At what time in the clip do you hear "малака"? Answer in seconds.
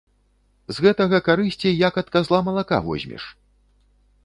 2.51-2.83